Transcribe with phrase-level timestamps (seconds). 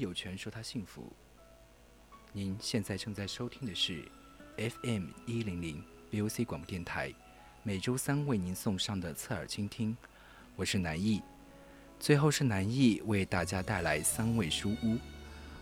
[0.00, 1.12] 有权说他幸福。
[2.32, 4.02] 您现在正在收听的是
[4.56, 7.12] FM 一零零 VOC 广播电台，
[7.62, 9.94] 每周三为您送上的侧耳倾听，
[10.56, 11.20] 我是南艺。
[11.98, 14.96] 最后是南艺为大家带来三味书屋，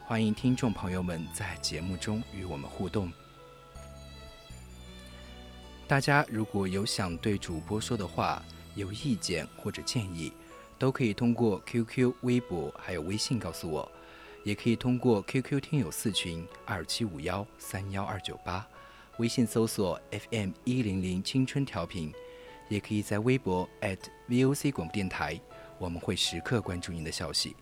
[0.05, 3.13] 欢迎听众朋友们在节目中与我们互动。
[5.89, 8.41] 大家如果有想对主播说的话，
[8.77, 10.33] 有意见或者建议，
[10.79, 13.91] 都可以通过 QQ、微博还有微信告诉我，
[14.45, 18.67] 也可以通过 QQ 听友四群二七五幺三幺二九八，
[19.19, 22.13] 微信搜索 FM 一零零青春调频，
[22.69, 23.69] 也可以在微博
[24.29, 25.39] @VOC 广播电台，
[25.79, 27.55] 我们会时刻关注您的消息。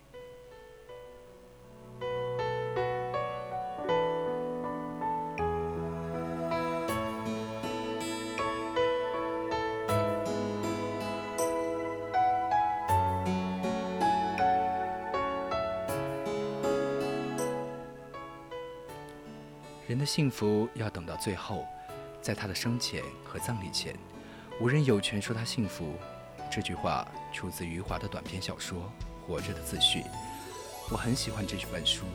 [20.07, 21.67] 幸福要等到最后，
[22.23, 23.95] 在他的生前和葬礼前，
[24.61, 25.95] 无人有权说他幸福。
[26.51, 28.91] 这句话出自余华的短篇小说
[29.27, 30.05] 《活着》的自序。
[30.89, 32.07] 我很喜欢这本书，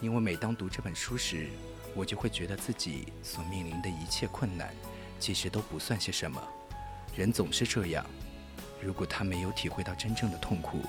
[0.00, 1.48] 因为每当读这本书时，
[1.96, 4.72] 我就会觉得自己所面临的一切困难，
[5.18, 6.40] 其实都不算些什么。
[7.16, 8.06] 人总是这样，
[8.80, 10.80] 如果他没有体会到真正的痛苦，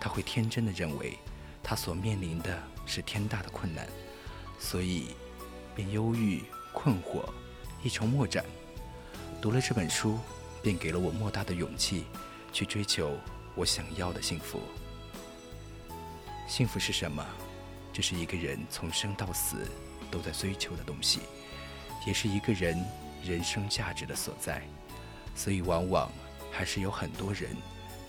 [0.00, 1.18] 他会天真的认为
[1.60, 2.56] 他所面临的
[2.86, 3.86] 是天大的困难，
[4.58, 5.16] 所以。
[5.74, 7.24] 便忧郁困惑，
[7.82, 8.44] 一筹莫展。
[9.40, 10.18] 读了这本书，
[10.62, 12.04] 便给了我莫大的勇气，
[12.52, 13.16] 去追求
[13.54, 14.60] 我想要的幸福。
[16.46, 17.24] 幸福是什么？
[17.92, 19.66] 这是一个人从生到死
[20.10, 21.20] 都在追求的东西，
[22.06, 22.82] 也是一个人
[23.22, 24.62] 人生价值的所在。
[25.34, 26.10] 所以，往往
[26.50, 27.56] 还是有很多人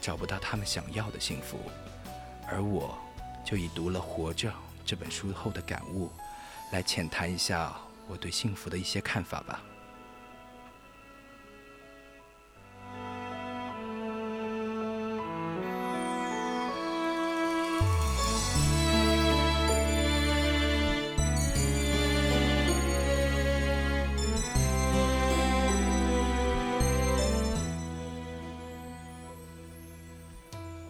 [0.02, 1.58] 找不到他们想要的幸福。
[2.48, 2.98] 而我，
[3.46, 4.50] 就以读了《活着》
[4.86, 6.12] 这本书后的感悟。
[6.74, 7.72] 来浅谈一下
[8.08, 9.62] 我对幸福的一些看法吧。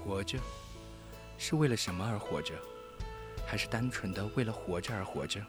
[0.02, 0.40] 活着，
[1.38, 2.54] 是为了什么而活着？
[3.46, 5.42] 还是单纯的为了活着而活着？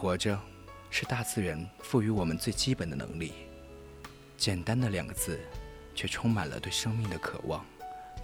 [0.00, 0.40] 活着，
[0.88, 3.34] 是大自然赋予我们最基本的能力。
[4.38, 5.38] 简单的两个字，
[5.94, 7.62] 却充满了对生命的渴望，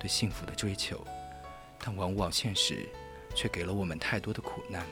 [0.01, 1.07] 对幸福的追求。
[1.79, 2.89] 但往往现实，
[3.35, 4.87] 却给了我们太多的苦难、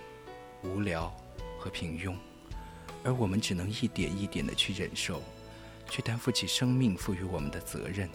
[0.63, 1.11] 无聊
[1.59, 2.15] 和平庸，
[3.03, 5.23] 而我们只能一点一点的去忍受，
[5.89, 8.11] 去担负起生命赋予我们的责任。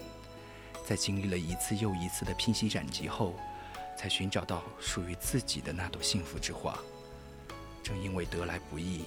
[0.86, 3.34] 在经历了一次又一次的披荆斩棘后，
[3.98, 6.78] 才寻找到属于自己的那朵幸福之花。
[7.90, 9.02] 正因为得来不易，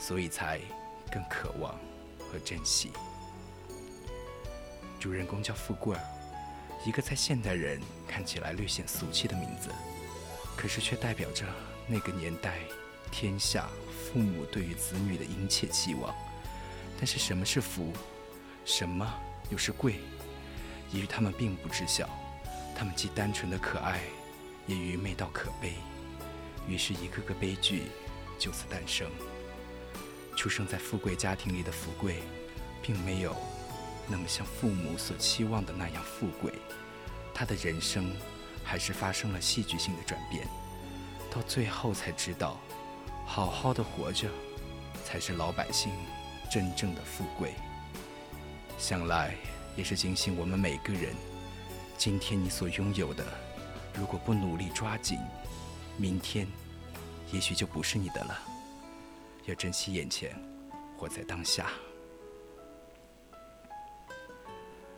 [0.00, 0.58] 所以才
[1.12, 1.78] 更渴望
[2.18, 2.90] 和珍惜。
[4.98, 6.02] 主人公叫富贵儿，
[6.84, 9.70] 一个在现代人看起来略显俗气的名字，
[10.56, 11.46] 可是却代表着
[11.86, 12.58] 那个年代
[13.12, 16.12] 天下父母对于子女的殷切期望。
[16.98, 17.92] 但是什么是福，
[18.64, 19.08] 什么
[19.50, 20.00] 又是贵，
[20.90, 22.10] 也许他们并不知晓。
[22.76, 24.00] 他们既单纯的可爱，
[24.66, 25.74] 也愚昧到可悲。
[26.68, 27.84] 于是，一个个悲剧
[28.40, 29.08] 就此诞生。
[30.34, 32.22] 出生在富贵家庭里的福贵，
[32.82, 33.36] 并没有
[34.08, 36.52] 那么像父母所期望的那样富贵。
[37.34, 38.10] 他的人生
[38.64, 40.48] 还是发生了戏剧性的转变。
[41.30, 42.58] 到最后才知道，
[43.26, 44.28] 好好的活着，
[45.04, 45.92] 才是老百姓
[46.50, 47.52] 真正的富贵。
[48.78, 49.34] 想来
[49.76, 51.14] 也是警醒我们每个人：
[51.98, 53.24] 今天你所拥有的，
[53.94, 55.18] 如果不努力抓紧，
[55.98, 56.46] 明天
[57.32, 58.38] 也许就不是你的了。
[59.46, 60.36] 要珍惜眼前，
[60.96, 61.70] 活在当下。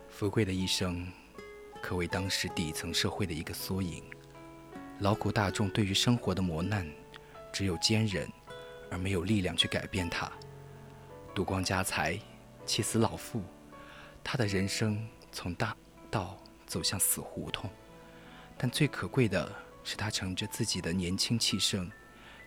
[0.08, 1.10] 富贵的一生，
[1.82, 4.02] 可谓当时底层社会的一个缩影。
[5.00, 6.88] 劳苦大众对于生活的磨难，
[7.52, 8.30] 只有坚忍，
[8.90, 10.30] 而没有力量去改变它。
[11.34, 12.18] 赌光家财，
[12.66, 13.42] 气死老父，
[14.22, 15.76] 他的人生从大
[16.10, 17.68] 道走向死胡同。
[18.56, 19.50] 但最可贵的
[19.82, 21.90] 是，他乘着自己的年轻气盛，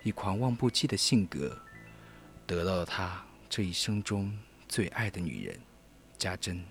[0.05, 1.59] 以狂妄不羁的性格，
[2.45, 4.31] 得到了他这一生中
[4.69, 5.59] 最爱的女人
[6.15, 6.63] 家珍。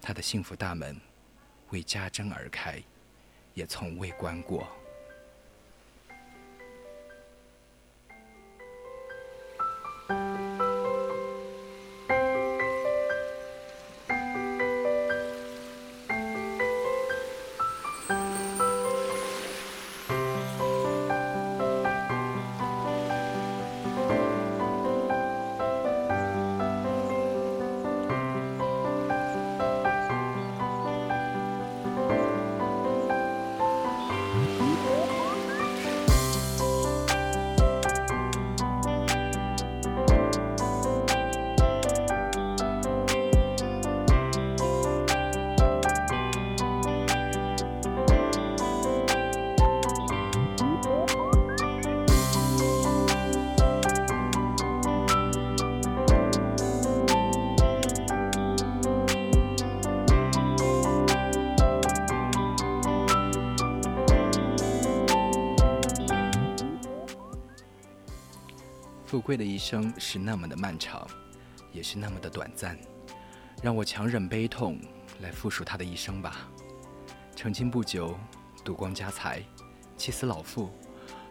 [0.00, 0.96] 他的幸福大门
[1.70, 2.80] 为家珍而开，
[3.52, 4.68] 也从未关过。
[69.26, 71.04] 贵的一生是那么的漫长，
[71.72, 72.78] 也是那么的短暂，
[73.60, 74.78] 让我强忍悲痛
[75.20, 76.48] 来复述他的一生吧。
[77.34, 78.16] 成亲不久，
[78.64, 79.42] 赌光家财，
[79.96, 80.70] 气死老父，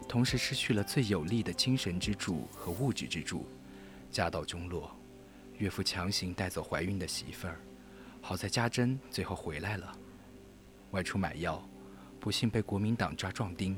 [0.06, 3.46] 同时失去了最有力的精神支柱和物质支柱，
[4.10, 4.94] 家道中落。
[5.56, 7.58] 岳父强行带走怀孕的媳妇儿，
[8.20, 9.90] 好在家珍最后回来了。
[10.90, 11.66] 外出买药，
[12.20, 13.74] 不幸被国民党抓壮丁，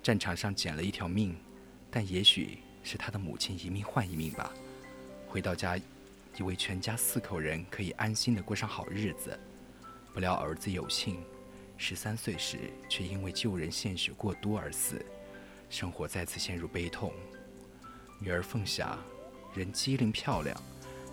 [0.00, 1.36] 战场上捡了一条命，
[1.90, 2.60] 但也许。
[2.82, 4.52] 是他的母亲一命换一命吧。
[5.28, 5.76] 回到家，
[6.36, 9.38] 以为全家四口人可以安心的过上好日子，
[10.12, 11.22] 不料儿子有幸，
[11.76, 15.04] 十三岁时却因为救人献血过多而死，
[15.68, 17.12] 生活再次陷入悲痛。
[18.18, 18.98] 女儿凤霞，
[19.54, 20.60] 人机灵漂亮，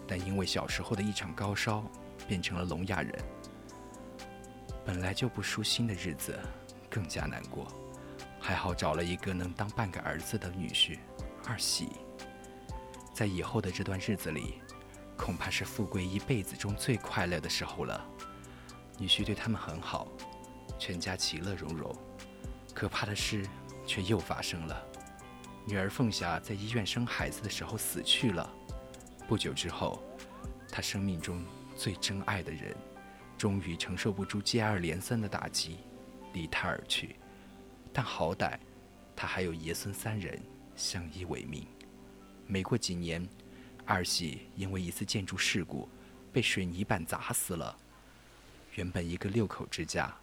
[0.07, 1.89] 但因为小时候的一场高烧，
[2.27, 3.13] 变成了聋哑人。
[4.85, 6.39] 本来就不舒心的日子，
[6.89, 7.67] 更加难过。
[8.39, 10.97] 还好找了一个能当半个儿子的女婿。
[11.47, 11.87] 二喜，
[13.13, 14.55] 在以后的这段日子里，
[15.15, 18.05] 恐怕是富贵一辈子中最快乐的时候了。
[18.97, 20.09] 女婿对他们很好，
[20.77, 21.95] 全家其乐融融。
[22.73, 23.47] 可怕的事
[23.85, 24.85] 却又发生了，
[25.65, 28.53] 女儿凤霞在医院生孩子的时候死去了。
[29.25, 30.03] 不久之后，
[30.69, 31.45] 她生命中
[31.77, 32.75] 最珍爱的人，
[33.37, 35.77] 终于承受不住接二连三的打击，
[36.33, 37.15] 离她而去。
[37.93, 38.59] 但好歹，
[39.15, 40.37] 她还有爷孙三人。
[40.77, 41.67] 相依为命。
[42.45, 43.27] 没过几年，
[43.85, 45.89] 二喜因为一次建筑事故，
[46.31, 47.77] 被水泥板砸死了。
[48.75, 50.15] 原本一个六口之家，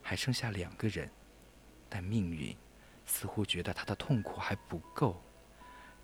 [0.00, 1.10] 还剩下两个人，
[1.88, 2.54] 但命运
[3.06, 5.20] 似乎觉得他的痛苦还不够，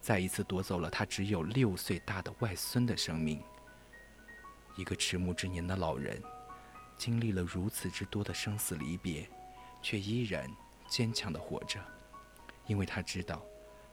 [0.00, 3.40] 再一次夺走了他只有六岁大的外孙的生命。
[4.76, 6.22] 一个迟暮之年的老人，
[6.96, 9.28] 经历了如此之多的生死离别，
[9.82, 10.50] 却依然
[10.88, 11.78] 坚强的活着，
[12.66, 13.44] 因为他知道。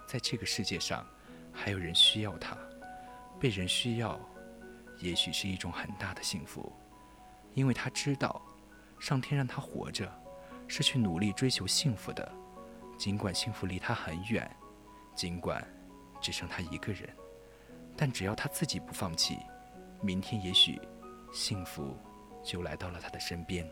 [0.08, 1.06] 在这个世界上，
[1.52, 2.56] 还有人需要他，
[3.40, 4.20] 被人需要，
[5.00, 6.72] 也许是一种很大的幸福，
[7.54, 8.42] 因为他知道，
[9.00, 10.12] 上天让他活着，
[10.68, 12.32] 是去努力追求幸福的，
[12.98, 14.50] 尽管幸福离他很远，
[15.16, 15.66] 尽管
[16.22, 17.10] 只剩他一个人，
[17.98, 19.38] 但只要他自己不放弃，
[20.02, 20.80] 明天也许
[21.34, 21.98] 幸福
[22.44, 23.70] 就来到了他的身边。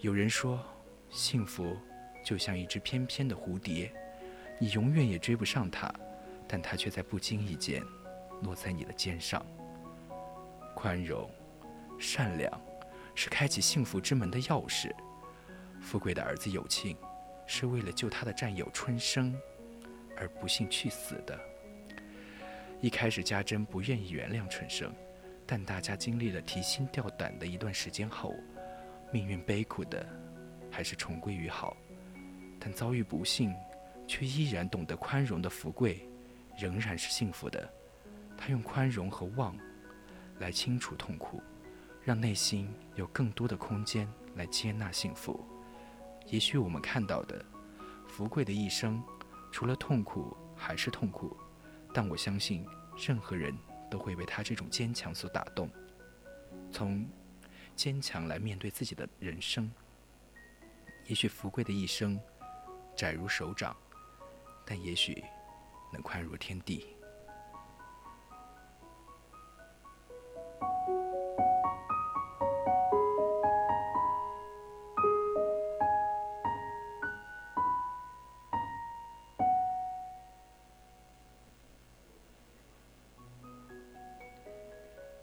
[0.00, 0.58] 有人说，
[1.10, 1.76] 幸福
[2.24, 3.92] 就像一只翩翩的蝴蝶。
[4.60, 5.92] 你永远也追不上他，
[6.46, 7.82] 但他却在不经意间
[8.42, 9.44] 落在你的肩上。
[10.74, 11.30] 宽容、
[11.98, 12.60] 善良，
[13.14, 14.90] 是开启幸福之门的钥匙。
[15.80, 16.96] 富贵的儿子有庆，
[17.46, 19.34] 是为了救他的战友春生
[20.16, 21.38] 而不幸去死的。
[22.80, 24.92] 一开始，家珍不愿意原谅春生，
[25.46, 28.34] 但大家经历了提心吊胆的一段时间后，
[29.12, 30.04] 命运悲苦的
[30.70, 31.76] 还是重归于好。
[32.60, 33.54] 但遭遇不幸。
[34.08, 36.08] 却依然懂得宽容的福贵，
[36.58, 37.70] 仍然是幸福的。
[38.36, 39.56] 他用宽容和望，
[40.38, 41.42] 来清除痛苦，
[42.02, 45.44] 让内心有更多的空间来接纳幸福。
[46.26, 47.44] 也许我们看到的
[48.06, 49.02] 福贵的一生，
[49.52, 51.36] 除了痛苦还是痛苦，
[51.92, 52.64] 但我相信
[52.96, 53.54] 任何人
[53.90, 55.70] 都会被他这种坚强所打动，
[56.72, 57.06] 从
[57.76, 59.70] 坚强来面对自己的人生。
[61.06, 62.20] 也许福贵的一生
[62.94, 63.74] 窄如手掌，
[64.70, 65.24] 但也许
[65.90, 66.94] 能宽如天地。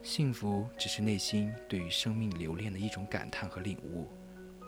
[0.01, 4.07] 幸福只是内心对于生命留恋的一种感叹和领悟，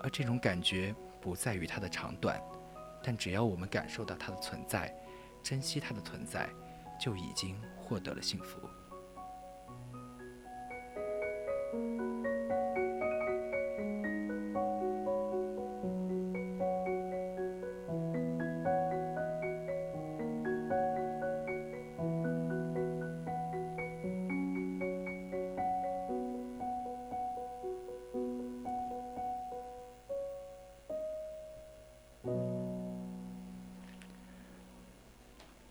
[0.04, 2.40] 而这种感觉不在于它的长短，
[3.08, 4.94] 但只要我们感受到它的存在，
[5.42, 6.50] 珍惜它的存在，
[7.00, 8.60] 就已经获得了幸福。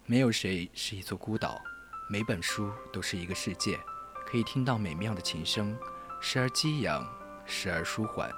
[0.08, 1.60] 没有谁是一座孤岛，
[2.08, 3.76] 每本书都是一个世界，
[4.24, 5.76] 可以听到美妙的琴声，
[6.20, 7.04] 时而激扬，
[7.44, 8.30] 时而舒缓，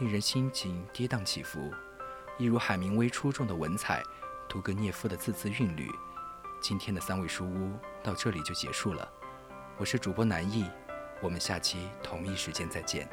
[0.00, 1.72] 令人心情跌宕起伏。
[2.36, 4.02] 一如海明威出众的文采，
[4.46, 5.90] 屠格涅夫的字字韵律。
[6.60, 9.10] 今天的三味书屋到这里就结束了，
[9.78, 10.68] 我是主播南艺，
[11.22, 13.08] 我们下期同一时间再见。